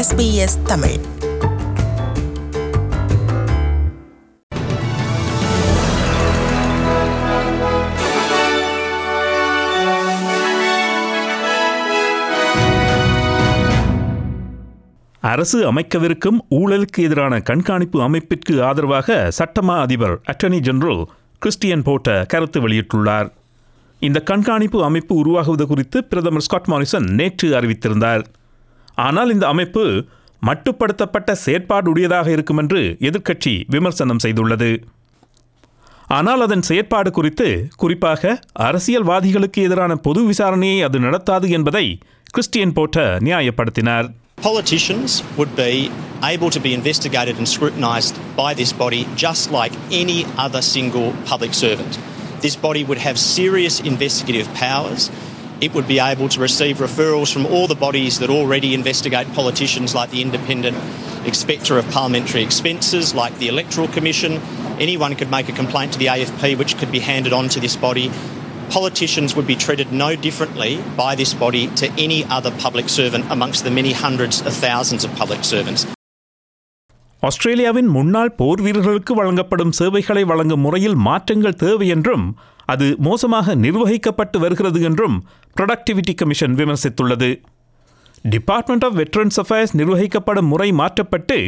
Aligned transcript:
SBS 0.00 0.62
Tamil. 0.64 0.98
அரசு 15.20 15.72
அமைக்கவிருக்கும் 15.72 16.38
ஊழலுக்கு 16.50 16.98
எதிரான 16.98 17.40
கண்காணிப்பு 17.40 18.02
அமைப்பிற்கு 18.02 18.64
ஆதரவாக 18.64 19.30
சட்டமா 19.38 19.78
அதிபர் 19.78 20.20
அட்டர்னி 20.32 20.58
ஜெனரல் 20.58 21.08
கிறிஸ்டியன் 21.38 21.82
போட்ட 21.82 22.24
கருத்து 22.28 22.68
வெளியிட்டுள்ளார். 22.68 23.32
இந்த 23.98 24.20
கண்காணிப்பு 24.20 24.84
அமைப்பு 24.84 25.14
உருவாகுவது 25.14 25.66
குறித்து 25.66 26.04
பிரதமர் 26.04 26.40
ஸ்காட் 26.40 26.66
மாரிசன் 26.68 27.10
நேற்று 27.10 27.60
அறிவித்திருந்தார். 27.60 28.24
ஆனால் 28.98 29.32
இந்த 29.34 29.46
அமைப்பு 29.46 29.84
மட்டுப்படுத்தப்பட்ட 30.42 31.30
செயற்பாடுடையதாக 31.44 32.28
இருக்கும் 32.28 32.56
என்று 32.56 32.80
எதிர்க்கட்சி 33.08 33.52
விமர்சனம் 33.68 34.22
செய்துள்ளது 34.24 34.70
ஆனால் 36.08 36.40
அதன் 36.40 36.64
செயற்பாடு 36.68 37.10
குறித்து 37.10 37.48
குறிப்பாக 37.76 38.32
அரசியல்வாதிகளுக்கு 38.68 39.62
எதிரான 39.62 39.96
பொது 39.96 40.20
விசாரணையை 40.30 40.78
அது 40.82 40.98
நடத்தாது 40.98 41.48
என்பதை 41.50 41.86
கிறிஸ்டியன் 42.34 42.72
போட்ட 42.72 42.98
நியாயப்படுத்தினார் 43.20 44.08
Politicians 44.44 45.10
would 45.36 45.54
be 45.56 45.72
able 46.24 46.50
to 46.50 46.60
be 46.60 46.70
investigated 46.72 47.36
and 47.36 47.48
scrutinised 47.48 48.14
by 48.36 48.54
this 48.54 48.72
body 48.74 49.00
just 49.16 49.50
like 49.50 49.74
any 49.92 50.20
other 50.36 50.62
single 50.64 51.12
public 51.24 51.52
servant. 51.54 51.92
This 52.40 52.56
body 52.56 52.82
would 52.84 52.98
have 52.98 53.18
serious 53.18 53.80
investigative 53.82 54.48
powers. 54.54 55.02
It 55.61 55.73
would 55.73 55.87
be 55.87 55.99
able 55.99 56.27
to 56.29 56.39
receive 56.41 56.77
referrals 56.77 57.31
from 57.31 57.45
all 57.45 57.67
the 57.67 57.75
bodies 57.75 58.19
that 58.19 58.29
already 58.29 58.73
investigate 58.73 59.27
politicians, 59.33 59.95
like 59.95 60.09
the 60.11 60.21
Independent 60.21 60.77
Inspector 61.25 61.75
of 61.77 61.89
Parliamentary 61.89 62.43
Expenses, 62.43 63.15
like 63.15 63.37
the 63.39 63.47
Electoral 63.47 63.87
Commission. 63.87 64.33
Anyone 64.79 65.15
could 65.15 65.31
make 65.31 65.47
a 65.49 65.53
complaint 65.53 65.93
to 65.93 65.99
the 65.99 66.07
AFP, 66.07 66.57
which 66.57 66.77
could 66.77 66.91
be 66.91 66.99
handed 66.99 67.33
on 67.33 67.47
to 67.49 67.59
this 67.59 67.77
body. 67.77 68.11
Politicians 68.69 69.35
would 69.35 69.47
be 69.47 69.55
treated 69.55 69.91
no 69.93 70.15
differently 70.17 70.71
by 70.97 71.15
this 71.15 71.33
body 71.33 71.67
to 71.81 71.91
any 71.97 72.25
other 72.37 72.51
public 72.65 72.89
servant 72.89 73.25
amongst 73.29 73.63
the 73.63 73.71
many 73.71 73.93
hundreds 73.93 74.41
of 74.41 74.53
thousands 74.65 75.03
of 75.03 75.11
public 75.15 75.43
servants. 75.43 75.83
ஆஸ்திரேலியாவின் 77.23 77.87
முன்னாள் 77.87 78.31
போர் 78.39 78.61
வீரர்களுக்கு 78.61 79.13
வழங்கப்படும் 79.13 79.71
சேவைகளை 79.71 80.23
வழங்கும் 80.23 80.61
முறையில் 80.61 80.97
மாற்றங்கள் 81.07 81.55
தேவை 81.55 81.87
என்றும் 81.87 82.25
அது 82.70 82.86
மோசமாக 82.98 83.54
நிர்வகிக்கப்பட்டு 83.64 84.38
வருகிறது 84.38 84.80
என்றும் 84.88 85.16
ப்ரொடக்டிவிட்டி 85.56 86.14
கமிஷன் 86.14 86.54
விமர்சித்துள்ளது. 86.54 87.30
டிபார்ட்மெண்ட் 88.32 88.84
ஆஃப் 88.86 88.96
வெட்டரன்ஸ் 89.00 89.38
அஃபேர்ஸ் 89.42 89.72
நிர்வகிக்கப்படும் 89.80 90.50
முறை 90.52 90.68
மாற்றப்பட்டு 90.80 91.38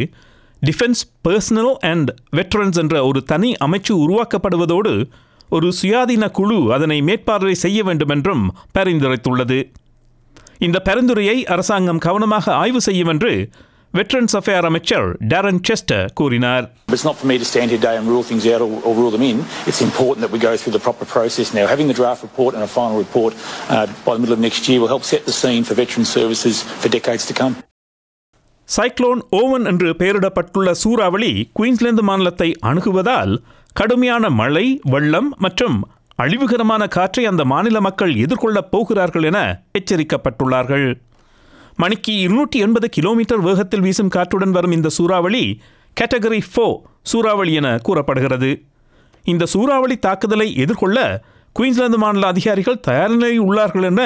டிஃபென்ஸ் 0.63 1.03
பர்சனல் 1.29 1.75
அண்ட் 1.91 2.11
வெட்டரன்ஸ் 2.37 2.79
என்ற 2.83 2.97
ஒரு 3.07 3.21
தனி 3.23 3.51
அமைச்சு 3.65 3.93
உருவாக்கப்படுவதோடு 4.05 4.95
ஒரு 5.49 5.69
சுயாதீன 5.81 6.25
குழு 6.31 6.59
அதனை 6.73 6.99
மேற்பார்வை 7.09 7.55
செய்ய 7.65 7.79
வேண்டும் 7.89 8.09
என்றும் 8.09 8.45
பரிந்துரைத்துள்ளது. 8.79 9.59
இந்த 10.59 10.79
பரிந்துரையை 10.89 11.37
அரசாங்கம் 11.55 12.05
கவனமாக 12.07 12.47
ஆய்வு 12.55 12.81
செய்யும் 12.81 13.11
என்று 13.15 13.33
வெட்டரன்ஸ் 13.95 14.35
அஃபேர் 14.39 14.67
அமைச்சர் 14.69 15.07
டேரன் 15.33 15.63
செஸ்டர் 15.69 16.07
கூறினார் 16.21 16.65
It's 16.95 17.05
not 17.09 17.17
for 17.17 17.27
me 17.27 17.37
to 17.39 17.47
stand 17.51 17.69
here 17.71 17.81
today 17.81 17.95
and 17.99 18.07
rule 18.07 18.25
things 18.31 18.45
out 18.47 18.63
or, 18.65 18.71
or 18.87 18.93
rule 18.95 19.13
them 19.15 19.25
in. 19.25 19.39
It's 19.71 19.83
important 19.83 20.21
that 20.21 20.33
we 20.35 20.41
go 20.41 20.53
through 20.61 20.75
the 20.75 20.83
proper 20.89 21.07
process 21.07 21.49
now. 21.59 21.65
Having 21.67 21.89
the 21.89 21.99
draft 22.01 22.23
report 22.23 22.53
and 22.55 22.63
a 22.63 22.73
final 22.73 22.97
report 22.99 23.33
uh, 23.69 23.85
by 24.07 24.13
the 24.15 24.21
middle 24.21 24.37
of 24.39 24.43
next 24.43 24.63
year 24.69 24.79
will 24.81 24.93
help 24.95 25.05
set 25.05 25.23
the 25.25 25.37
scene 25.41 25.65
for 25.65 25.75
veteran 25.75 26.07
services 26.09 26.57
for 26.81 26.91
decades 26.91 27.27
to 27.27 27.37
come. 27.41 27.55
Cyclone 28.69 29.21
Owen 29.39 29.65
என்று 29.67 29.89
பெயரிடப்பட்டுள்ள 30.01 30.71
சூறாவளி 30.83 31.31
Queensland 31.53 32.03
மாநிலத்தை 32.03 32.49
அணுகுவதால் 32.63 33.33
கடுமையான 33.73 34.31
மழை 34.41 34.65
வெள்ளம் 34.91 35.31
மற்றும் 35.39 35.77
அழிவுகரமான 36.19 36.83
காற்றை 36.89 37.25
அந்த 37.25 37.43
மாநில 37.53 37.81
மக்கள் 37.81 38.13
எதிர்கொள்ளப் 38.25 38.71
போகிறார்கள் 38.73 39.27
என 39.31 39.39
எச்சரிக்கப்பட்டுள்ளார்கள் 39.79 40.87
மணிக்கு 41.79 42.13
இருநூற்றி 42.25 42.59
எண்பது 42.59 42.89
கிலோமீட்டர் 42.89 43.45
வேகத்தில் 43.49 43.81
வீசும் 43.81 44.09
காற்றுடன் 44.09 44.55
வரும் 44.57 44.73
இந்த 44.73 44.89
சூறாவளி 44.89 45.45
கேட்டகரி 45.97 46.41
ஃபோ 46.49 46.67
சூறாவளி 47.03 47.55
என 47.55 47.69
கூறப்படுகிறது 47.87 48.51
இந்த 49.25 49.45
சூறாவளி 49.47 49.97
தாக்குதலை 49.99 50.49
எதிர்கொள்ள 50.65 50.99
குயின்ஸ்லாந்து 51.57 51.99
மாநில 51.99 52.27
அதிகாரிகள் 52.27 52.79
தயார் 52.81 53.13
நிலையில் 53.15 53.45
உள்ளார்கள் 53.49 53.87
என 53.91 54.03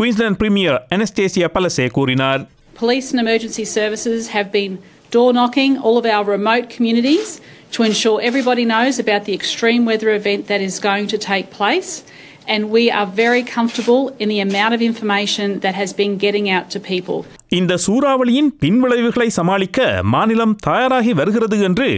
குயின்ஸ்லாந்து 0.00 0.40
பிரீமியர் 0.42 0.78
அனஸ்டேசியா 0.96 1.50
பலசே 1.56 1.86
கூறினார் 1.90 2.42
Police 2.76 3.08
and 3.12 3.20
emergency 3.20 3.64
services 3.78 4.20
have 4.28 4.48
been 4.50 4.72
door 5.12 5.30
knocking 5.32 5.72
all 5.78 5.96
of 5.98 6.06
our 6.06 6.24
remote 6.26 6.66
communities 6.74 7.28
to 7.72 7.80
ensure 7.82 8.16
everybody 8.22 8.64
knows 8.64 8.96
about 8.98 9.22
the 9.24 9.34
extreme 9.34 9.82
weather 9.84 10.10
event 10.20 10.42
that 10.46 10.62
is 10.62 10.76
going 10.80 11.06
to 11.06 11.18
take 11.24 11.48
place. 11.52 11.90
And 12.47 12.61
we 12.77 12.83
are 12.89 13.07
very 13.15 13.43
comfortable 13.55 14.03
in 14.19 14.27
the 14.29 14.39
amount 14.39 14.73
of 14.73 14.81
information 14.81 15.47
that 15.59 15.75
has 15.75 15.91
been 15.93 16.13
getting 16.17 16.45
out 16.57 16.67
to 16.73 16.79
people. 16.93 17.17
இந்த 17.59 17.73
சூறாவளியின் 17.85 18.51
பின்விளைவுகளை 18.61 19.27
சமாளிக்க 19.37 19.79
மாநிலம் 20.13 20.55
தயாராகி 20.67 21.13
வருகிறது 21.19 21.57
என்று 21.69 21.89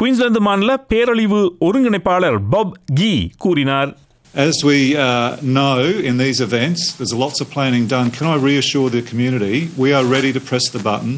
Queensland 0.00 0.40
மாநில 0.48 0.72
பேரழிவு 0.92 1.40
ஒருங்கிணைப்பாளர் 1.68 2.38
pop 2.54 2.74
key 3.00 3.12
கூறினார் 3.44 3.92
As 4.34 4.56
we 4.64 4.78
uh, 4.96 5.30
know 5.56 5.78
in 6.08 6.16
these 6.16 6.40
events, 6.40 6.80
there's 6.96 7.12
lots 7.24 7.40
of 7.40 7.50
planning 7.50 7.86
done. 7.88 8.08
Can 8.12 8.26
I 8.28 8.36
reassure 8.50 8.88
the 8.88 9.02
community 9.02 9.56
we 9.76 9.92
are 9.92 10.04
ready 10.16 10.32
to 10.32 10.40
press 10.50 10.66
the 10.70 10.82
button 10.90 11.14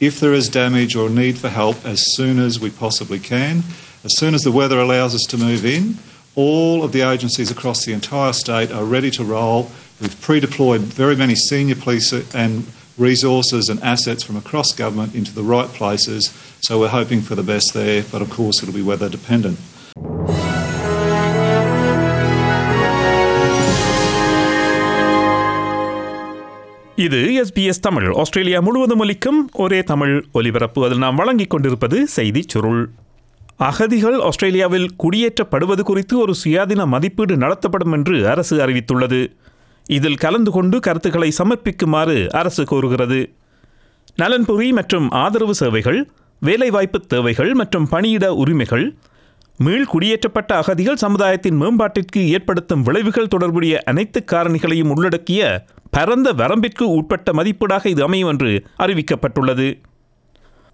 if 0.00 0.20
there 0.20 0.34
is 0.34 0.48
damage 0.50 0.94
or 0.96 1.08
need 1.10 1.38
for 1.38 1.48
help 1.48 1.84
as 1.86 2.00
soon 2.16 2.38
as 2.38 2.60
we 2.60 2.70
possibly 2.70 3.18
can. 3.18 3.54
As 4.04 4.16
soon 4.16 4.34
as 4.34 4.42
the 4.42 4.52
weather 4.52 4.78
allows 4.78 5.14
us 5.14 5.24
to 5.32 5.36
move 5.38 5.64
in, 5.66 5.84
all 6.36 6.82
of 6.82 6.92
the 6.92 7.02
agencies 7.02 7.50
across 7.50 7.84
the 7.84 7.92
entire 7.92 8.32
state 8.32 8.70
are 8.70 8.84
ready 8.84 9.10
to 9.10 9.24
roll. 9.24 9.60
We've 10.00 10.18
pre 10.20 10.38
deployed 10.40 10.80
very 11.02 11.16
many 11.16 11.34
senior 11.34 11.76
police 11.76 12.08
and 12.34 12.52
resources 12.98 13.68
and 13.68 13.78
assets 13.82 14.22
from 14.22 14.36
across 14.36 14.68
government 14.74 15.14
into 15.14 15.32
the 15.32 15.42
right 15.54 15.70
places. 15.72 16.22
So 16.60 16.78
we're 16.80 16.96
hoping 17.00 17.20
for 17.22 17.34
the 17.34 17.42
best 17.42 17.68
there, 17.74 18.02
but 18.12 18.20
of 18.22 18.30
course 18.30 18.62
it'll 18.62 18.78
be 18.82 18.86
weather 18.92 19.08
dependent. 19.08 19.58
இது 27.04 27.18
SBS 27.42 27.82
Tamil 27.82 28.06
Australia 28.12 28.60
முழுவதும் 28.60 29.02
ஒலிக்கும் 29.04 29.40
ஒரே 29.64 29.82
தமிழ் 29.82 30.14
ஒலிபரப்பு 30.32 30.84
அதில் 30.86 30.98
நாம் 30.98 31.16
வழங்கிக் 31.16 31.50
கொண்டிருப்பது 31.50 31.98
செய்திச் 32.16 32.48
சுருள் 32.48 32.80
அகதிகள் 33.67 34.19
ஆஸ்திரேலியாவில் 34.19 34.87
குடியேற்றப்படுவது 35.03 35.79
குறித்து 35.79 36.19
ஒரு 36.19 36.33
சுயாதீன 36.43 36.85
மதிப்பீடு 36.85 37.37
நடத்தப்படும் 37.37 37.91
என்று 37.91 38.15
அரசு 38.29 38.55
அறிவித்துள்ளது. 38.65 39.19
இதில் 39.89 40.21
கலந்து 40.23 40.51
கொண்டு 40.51 40.79
கருத்துக்களை 40.79 41.29
சமர்ப்பிக்குமாறு 41.37 42.27
அரசு 42.39 42.63
கோருகிறது. 42.63 43.19
நலன்புரி 44.15 44.71
மற்றும் 44.71 45.07
ஆதரவு 45.23 45.55
சேவைகள் 45.55 45.99
வேலைவாய்ப்பு 46.39 46.99
தேவைகள் 47.13 47.51
மற்றும் 47.53 47.87
பணியிட 47.87 48.33
உரிமைகள் 48.33 48.85
மீள் 49.59 49.87
குடியேற்றப்பட்ட 49.93 50.51
அகதிகள் 50.61 50.95
சமுதாயத்தின் 50.95 51.61
மேம்பாட்டிற்கு 51.61 52.21
ஏற்படுத்தும் 52.35 52.81
விளைவுகள் 52.81 53.27
தொடர்புடைய 53.27 53.83
அனைத்து 53.85 54.19
காரணிகளையும் 54.31 54.91
உள்ளடக்கிய 54.95 55.41
பரந்த 55.89 56.29
வரம்பிற்கு 56.33 56.83
உட்பட்ட 56.97 57.31
மதிப்பீடாக 57.31 57.85
இது 57.85 58.03
அமையும் 58.03 58.29
என்று 58.29 58.51
அறிவிக்கப்பட்டுள்ளது. 58.79 59.67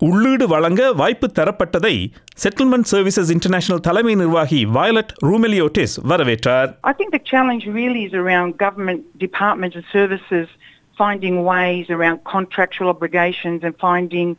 உள்ளீடு 0.07 0.45
வழங்க 0.53 0.83
வாய்ப்பு 1.01 1.27
தரப்பட்டதை 1.39 1.95
செட்டில்மெண்ட் 2.43 2.89
சர்வீசஸ் 2.93 3.31
இன்டர்நேஷனல் 3.35 3.83
தலைமை 3.89 4.15
நிர்வாகி 4.23 4.61
வயலட் 4.77 5.13
ரூமெலியோட்டிஸ் 5.31 5.95
வரவேற்றார் 6.11 6.71
I 6.91 6.95
think 6.99 7.11
the 7.19 7.25
challenge 7.33 7.65
really 7.81 8.03
is 8.09 8.15
around 8.23 8.57
government 8.67 9.03
departments 9.27 9.77
and 9.81 9.87
services 9.99 10.49
finding 11.03 11.37
ways 11.51 11.87
around 11.97 12.19
contractual 12.37 12.89
obligations 12.95 13.61
and 13.67 13.75
finding 13.89 14.31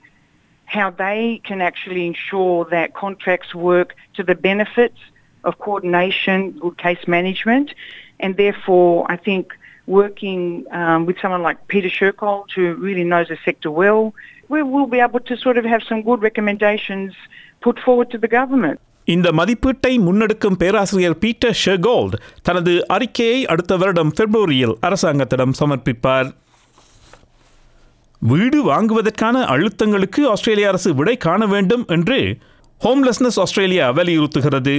how 0.65 0.89
they 1.05 1.41
can 1.47 1.61
actually 1.69 2.05
ensure 2.11 2.65
that 2.75 2.93
contracts 3.05 3.53
work 3.55 3.89
to 4.17 4.21
the 4.23 4.35
benefits 4.49 4.99
of 5.43 5.59
coordination, 5.59 6.51
good 6.63 6.77
case 6.77 7.03
management, 7.07 7.73
and 8.19 8.37
therefore 8.37 9.05
I 9.09 9.17
think 9.17 9.45
working 9.85 10.65
um, 10.71 11.05
with 11.05 11.17
someone 11.21 11.43
like 11.43 11.67
Peter 11.67 11.89
Sherkold 11.89 12.51
who 12.55 12.65
really 12.75 13.03
knows 13.03 13.27
the 13.27 13.37
sector 13.43 13.71
well, 13.71 14.13
we 14.50 14.62
will 14.64 14.86
be 14.86 15.00
able 15.00 15.20
to 15.22 15.36
sort 15.36 15.58
of 15.58 15.64
have 15.64 15.82
some 15.82 16.02
good 16.02 16.22
recommendations 16.22 17.10
put 17.62 17.78
forward 17.78 18.10
to 18.10 18.18
the 18.18 18.30
government. 18.30 18.78
இந்த 19.08 19.28
மதிப்பீட்டை 19.32 19.92
முன்னெடுக்கும் 20.06 20.56
பேராசிரியர் 20.56 21.16
Peter 21.18 21.56
ஷெகோல்ட் 21.62 22.14
தனது 22.42 22.72
அறிக்கையை 22.88 23.38
அடுத்த 23.46 23.76
வருடம் 23.76 24.12
பிப்ரவரியில் 24.12 24.74
அரசாங்கத்திடம் 24.80 25.54
சமர்ப்பிப்பார் 25.60 26.28
வீடு 28.22 28.58
வாங்குவதற்கான 28.68 29.44
அழுத்தங்களுக்கு 29.46 30.22
ஆஸ்திரேலிய 30.32 30.68
அரசு 30.68 30.92
விடை 30.94 31.16
காண 31.16 31.46
வேண்டும் 31.46 31.84
என்று 31.88 32.18
ஹோம்லெஸ்னஸ் 32.80 33.38
ஆஸ்திரேலியா 33.38 33.86
வலியுறுத்துகிறது 33.90 34.76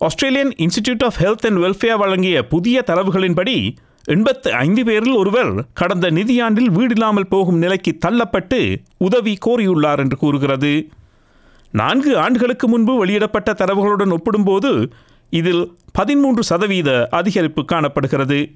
Australian 0.00 0.52
Institute 0.58 1.04
of 1.04 1.18
Health 1.22 1.46
and 1.46 1.60
Welfare 1.64 2.00
வழங்கிய 2.02 2.38
புதிய 2.46 2.84
தரவுகளின்படி 2.86 3.56
எண்பத்து 4.04 4.52
ஐந்து 4.52 4.84
பேரில் 4.84 5.12
ஒருவர் 5.12 5.64
கடந்த 5.72 6.10
நிதியாண்டில் 6.10 6.70
வீடில்லாமல் 6.70 7.28
போகும் 7.28 7.56
நிலைக்கு 7.56 7.98
தள்ளப்பட்டு 8.06 8.76
உதவி 8.98 9.38
கோரியுள்ளார் 9.46 9.98
என்று 9.98 10.16
கூறுகிறது. 10.16 10.90
நான்கு 11.70 12.18
ஆண்டுகளுக்கு 12.18 12.68
முன்பு 12.68 12.96
வெளியிடப்பட்ட 12.96 13.52
தரவுகளுடன் 13.52 14.10
ஒப்பிடும்போது 14.10 14.92
இதில் 15.30 15.76
பதிமூன்று 15.92 16.42
சதவீத 16.42 17.08
அதிகரிப்பு 17.12 17.64
காணப்படுகிறது. 17.64 18.54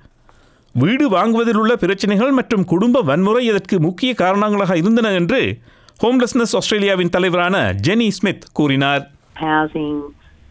வீடு 0.72 1.08
வாங்குவதில் 1.08 1.56
உள்ள 1.56 1.76
பிரச்சனைகள் 1.76 2.30
மற்றும் 2.30 2.64
குடும்ப 2.64 3.00
வன்முறை 3.00 3.46
இதற்கு 3.46 3.80
முக்கிய 3.80 4.14
காரணங்களாக 4.14 4.76
இருந்தன 4.76 5.10
என்று 5.10 5.58
ஹோம்லெஸ்னஸ் 6.02 6.54
ஆஸ்திரேலியாவின் 6.54 7.08
தலைவரான 7.08 7.74
ஜெனி 7.86 8.08
ஸ்மித் 8.08 8.46
கூறினார். 8.52 9.10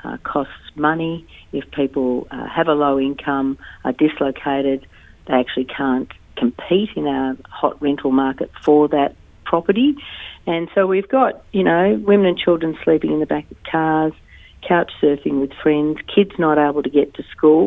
uh, 0.04 0.16
costs 0.32 0.66
money. 0.76 1.14
If 1.52 1.64
people 1.72 2.10
uh, 2.30 2.46
have 2.56 2.68
a 2.68 2.74
low 2.74 2.98
income, 3.00 3.48
are 3.84 3.92
dislocated, 4.06 4.80
they 5.26 5.34
actually 5.34 5.68
can't 5.80 6.10
compete 6.36 6.90
in 6.96 7.06
our 7.08 7.36
hot 7.60 7.80
rental 7.82 8.12
market 8.24 8.50
for 8.64 8.88
that 8.88 9.12
property. 9.44 9.88
And 10.46 10.68
so 10.74 10.86
we've 10.86 11.08
got, 11.08 11.32
you 11.52 11.64
know, 11.64 11.84
women 12.10 12.26
and 12.26 12.38
children 12.38 12.70
sleeping 12.84 13.12
in 13.12 13.20
the 13.20 13.30
back 13.34 13.46
of 13.50 13.58
cars, 13.70 14.14
couch 14.62 14.92
surfing 15.02 15.40
with 15.40 15.52
friends, 15.62 15.98
kids 16.14 16.34
not 16.38 16.56
able 16.58 16.82
to 16.82 16.92
get 17.00 17.08
to 17.18 17.24
school. 17.34 17.64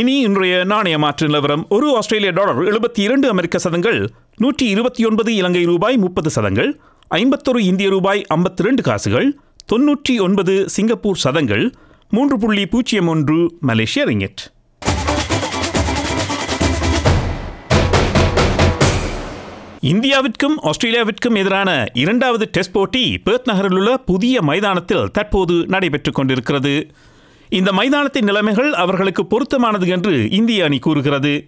இனி 0.00 0.12
இன்றைய 0.26 0.56
நாணய 0.72 0.96
மாற்று 0.98 1.24
நிலவரம் 1.28 1.62
ஒரு 1.76 1.86
ஆஸ்திரேலிய 2.00 2.30
dollar 2.36 2.58
எழுபத்தி 2.70 3.00
இரண்டு 3.06 3.26
அமெரிக்க 3.28 3.58
சதங்கள் 3.64 3.98
நூற்றி 4.44 4.66
இருபத்தி 4.74 5.02
ஒன்பது 5.08 5.30
இலங்கை 5.40 5.62
ரூபாய் 5.70 5.96
முப்பது 6.04 6.30
சதங்கள் 6.36 6.70
ஐம்பத்தொரு 7.11 7.59
இந்திய 7.63 7.89
ரூபாய் 7.89 8.25
ஐம்பத்தி 8.33 8.61
ரெண்டு 8.61 8.81
காசுகள் 8.81 9.37
தொன்னூற்றி 9.73 10.19
ஒன்பது 10.19 10.69
சிங்கப்பூர் 10.69 11.15
சதங்கள் 11.15 11.73
மூன்று 12.09 12.39
புள்ளி 12.39 12.65
பூஜ்ஜியம் 12.65 13.07
ஒன்று 13.07 13.57
மலேசிய 13.61 14.05
ரிங்கெட். 14.05 14.41
இந்தியாவிற்கும் 19.81 20.55
ஆஸ்திரேலியாவிற்கும் 20.61 21.35
எதிரான 21.35 21.85
இரண்டாவது 21.93 22.47
டெஸ்ட் 22.51 22.71
போட்டி 22.71 23.17
பெர்த் 23.17 23.47
நகரில் 23.47 23.77
உள்ள 23.77 23.97
புதிய 23.97 24.41
மைதானத்தில் 24.41 25.11
தற்போது 25.11 25.65
நடைபெற்றுக் 25.67 26.15
கொண்டிருக்கிறது. 26.15 26.91
இந்த 27.49 27.71
மைதானத்தின் 27.71 28.25
நிலைமைகள் 28.25 28.73
அவர்களுக்கு 28.73 29.25
பொருத்தமானது 29.25 29.87
என்று 29.87 30.29
இந்திய 30.29 30.63
அணி 30.63 30.79
கூறுகிறது. 30.79 31.47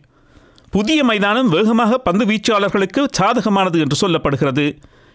புதிய 0.69 1.03
மைதானம் 1.03 1.49
வேகமாக 1.49 1.97
பந்து 1.97 2.25
வீச்சாளர்களுக்கு 2.25 3.03
சாதகமானது 3.11 3.79
என்று 3.79 4.07
சொல்லப்படுகிறது. 4.07 4.67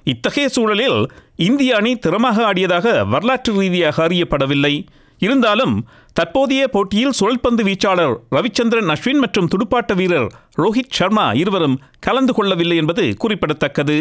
இத்தகைய 0.04 0.48
சூழலில் 0.48 1.00
இந்திய 1.48 1.76
அணி 1.76 1.92
திறமாக 2.04 2.38
ஆடியதாக 2.50 2.86
வரலாற்று 3.12 3.52
ரீதியாக 3.60 3.96
அறியப்படவில்லை. 4.08 4.74
இருந்தாலும் 5.18 5.74
தற்போதைய 6.18 6.62
போட்டியில் 6.68 7.16
சுழல்பந்து 7.18 7.62
வீச்சாளர் 7.68 8.14
ரவிச்சந்திரன் 8.36 8.90
அஸ்வின் 8.94 9.20
மற்றும் 9.24 9.50
துடுப்பாட்ட 9.52 9.92
வீரர் 10.00 10.26
ரோஹித் 10.62 10.96
சர்மா 10.98 11.26
இருவரும் 11.42 11.76
கலந்து 12.06 12.32
கொள்ளவில்லை 12.34 12.76
என்பது 12.76 13.04
குறிப்பிடத்தக்கது. 13.16 13.98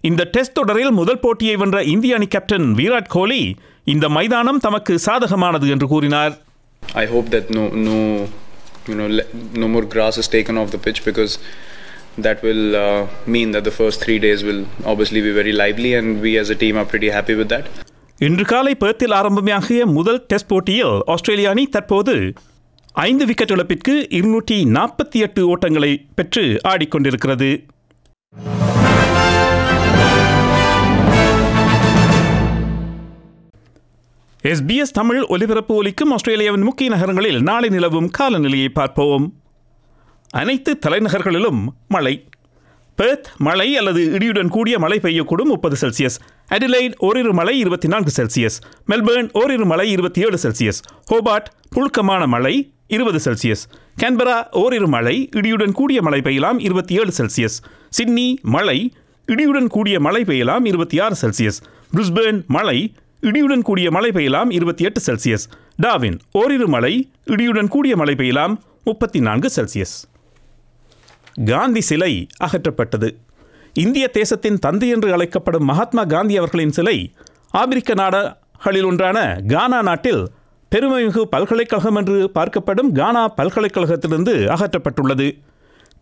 இந்த 0.00 0.22
டெஸ்ட் 0.34 0.56
தொடரில் 0.58 0.92
முதல் 0.98 1.22
போட்டியை 1.24 1.54
வென்ற 1.56 1.78
இந்திய 1.92 2.14
அணி 2.14 2.26
கேப்டன் 2.26 2.66
விராட் 2.80 3.12
கோலி 3.14 3.42
இந்த 3.84 4.08
மைதானம் 4.08 4.58
தமக்கு 4.58 4.94
சாதகமானது 5.06 5.68
என்று 5.68 5.86
கூறினார். 5.92 6.34
I 7.02 7.06
hope 7.06 7.30
that 7.34 7.48
no 7.58 7.64
no 7.86 7.96
you 8.88 8.94
know 9.00 9.06
no 9.62 9.68
more 9.74 9.86
grass 9.94 10.18
is 10.22 10.30
taken 10.36 10.60
off 10.62 10.72
the 10.74 10.78
pitch 10.86 11.02
because 11.08 11.34
that 12.18 12.42
will 12.42 12.76
uh, 12.76 13.00
mean 13.26 13.50
that 13.50 13.64
the 13.64 13.70
first 13.72 14.00
three 14.00 14.18
days 14.18 14.42
will 14.42 14.60
obviously 14.84 15.20
be 15.20 15.32
very 15.32 15.52
lively 15.54 15.94
and 15.94 16.20
we 16.20 16.38
as 16.38 16.50
a 16.50 16.56
team 16.56 16.76
are 16.76 16.86
pretty 16.86 17.10
happy 17.10 17.34
with 17.34 17.50
that. 17.50 17.66
இன்று 18.20 18.44
காலை 18.44 18.74
பேர்த்தில் 18.74 19.14
ஆரம்பமாகிய 19.16 19.80
முதல் 19.92 20.20
test 20.26 20.48
போட்டியில் 20.48 20.94
ஆஸ்திரேலிய 21.14 21.48
அணி 21.50 21.64
தற்போது 21.68 22.14
ஐந்து 22.94 23.24
wicket 23.26 23.52
இழப்பிற்கு 23.52 23.94
இருநூற்றி 24.18 24.58
நாற்பத்தி 24.76 25.18
எட்டு 25.22 25.42
ஓட்டங்களை 25.48 25.90
பெற்று 26.14 26.44
ஆடிக்கொண்டிருக்கிறது 26.68 27.50
எஸ்பிஎஸ் 34.42 34.92
தமிழ் 34.92 35.20
ஒலிபரப்பு 35.34 35.74
ஒலிக்கும் 35.74 36.12
ஆஸ்திரேலியாவின் 36.12 36.66
முக்கிய 36.68 36.88
நகரங்களில் 36.90 37.40
நாளை 37.42 37.68
நிலவும் 37.68 38.10
காலநிலையை 38.10 38.68
பார்ப்போம் 38.70 39.24
அனைத்து 40.30 40.78
தலைநகர்களிலும் 40.86 41.64
மழை. 41.88 42.28
பெர்த் 42.96 43.28
மழை 43.36 43.76
அல்லது 43.76 44.10
இடியுடன் 44.18 44.48
கூடிய 44.48 44.78
மழை 44.78 44.98
பெய்யக்கூடும் 44.98 45.44
முப்பது 45.44 45.76
செல்சியஸ். 45.80 46.18
அடிலைட் 46.48 46.92
ஓரிரு 46.98 47.32
மழை 47.32 47.58
இருபத்தி 47.58 47.88
நான்கு 47.88 48.22
செல்சியஸ். 48.22 48.60
மெல்பேர்ன் 48.88 49.28
ஓரிரு 49.32 49.64
மழை 49.64 49.90
இருபத்தி 49.90 50.20
ஏழு 50.20 50.38
செல்சியஸ். 50.42 50.82
ஹோபார்ட் 51.10 51.44
புழுக்கமான 51.76 52.26
மழை 52.26 52.72
இருபது 52.86 53.18
செல்சியஸ். 53.24 53.70
கேன்பரா 54.02 54.52
ஓரிரு 54.52 54.88
மழை 54.88 55.28
இடியுடன் 55.36 55.72
கூடிய 55.72 56.02
மழை 56.02 56.20
பெய்யலாம் 56.20 56.58
இருபத்தி 56.58 56.94
ஏழு 56.94 57.12
செல்சியஸ். 57.18 57.62
சிட்னி 57.88 58.38
மழை 58.42 58.92
இடியுடன் 59.32 59.66
கூடிய 59.66 60.00
மழை 60.00 60.22
பெய்யலாம் 60.22 60.66
இருபத்தி 60.66 61.00
ஆறு 61.00 61.16
செல்சியஸ். 61.22 61.62
பிரிஸ்பேர்ன் 61.96 62.46
மழை 62.46 62.94
இடியுடன் 63.22 63.62
கூடிய 63.62 63.90
மழை 63.90 64.10
பெய்யலாம் 64.10 64.52
இருபத்தி 64.52 64.84
எட்டு 64.84 65.00
செல்சியஸ். 65.06 65.48
டாவின் 65.82 66.18
ஓரிரு 66.32 66.68
மழை 66.68 67.10
இடியுடன் 67.26 67.68
கூடிய 67.68 67.96
மழை 67.96 68.14
பெய்யலாம் 68.14 68.56
முப்பத்தி 68.84 69.20
நான்கு 69.20 69.50
செல்சியஸ். 69.56 70.15
காந்தி 71.44 71.80
சிலை 71.80 72.26
அகற்றப்பட்டது. 72.44 73.08
இந்திய 73.72 74.08
தேசத்தின் 74.08 74.58
தந்தை 74.58 74.88
என்று 74.88 75.12
அழைக்கப்படும் 75.12 75.64
மகாத்மா 75.64 76.04
காந்தி 76.04 76.36
அவர்களின் 76.36 76.70
சிலை 76.70 77.14
ஆப்பிரிக்க 77.50 77.94
நாடுகளில் 77.94 78.84
ஒன்றான 78.84 79.40
கானா 79.46 79.82
நாட்டில் 79.82 80.28
பெருமைமிகு 80.72 81.22
பல்கலைக்கழகம் 81.22 81.94
என்று 81.94 82.30
பார்க்கப்படும் 82.34 82.92
கானா 82.92 83.28
பல்கலைக்கழகத்திலிருந்து 83.28 84.34
அகற்றப்பட்டுள்ளது. 84.54 85.38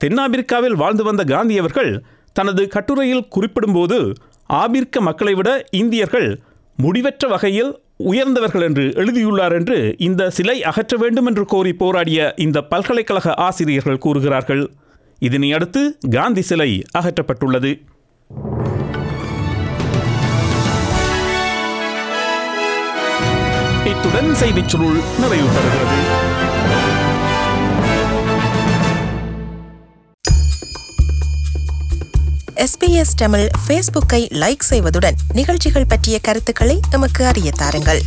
தென்னாப்பிரிக்காவில் 0.05 0.77
வாழ்ந்து 0.77 1.05
வந்த 1.05 1.25
காந்தி 1.25 1.59
அவர்கள் 1.59 2.05
தனது 2.33 2.69
கட்டுரையில் 2.69 3.29
குறிப்பிடும்போது 3.37 4.15
ஆபிர்க்க 4.47 5.01
மக்களை 5.01 5.35
விட 5.35 5.65
இந்தியர்கள் 5.71 6.41
முடிவற்ற 6.77 7.29
வகையில் 7.29 7.83
உயர்ந்தவர்கள் 7.97 8.63
என்று 8.63 8.93
எழுதியுள்ளார் 8.95 9.53
என்று 9.53 9.95
இந்த 9.99 10.31
சிலை 10.31 10.63
அகற்ற 10.63 10.97
வேண்டும் 10.97 11.27
என்று 11.27 11.45
கோரி 11.45 11.73
போராடிய 11.73 12.35
இந்த 12.37 12.63
பல்கலைக்கழக 12.63 13.35
ஆசிரியர்கள் 13.35 13.99
கூறுகிறார்கள். 13.99 14.71
இதனை 15.19 15.53
அடுத்து 15.53 15.99
காந்தி 16.11 16.43
சிலை 16.43 16.85
அகற்றப்பட்டுள்ளது. 16.99 17.81
இத்துடன் 23.87 24.35
செய்திச் 24.35 24.69
சுருள் 24.69 25.01
நிறைவு 25.21 25.49
பெறுகிறது 25.49 26.23
எஸ்பிஎஸ் 32.55 33.15
தமிழ் 33.17 33.49
ஃபேஸ்புக்கை 33.69 34.23
லைக் 34.33 34.65
செய்வதுடன் 34.71 35.15
நிகழ்ச்சிகள் 35.33 35.87
பற்றிய 35.87 36.19
கருத்துக்களை 36.19 36.81
நமக்கு 36.91 37.27
அறிய 37.27 37.51
தாருங்கள். 37.51 38.03